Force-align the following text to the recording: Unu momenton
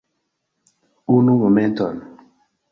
Unu 1.17 1.37
momenton 1.43 1.95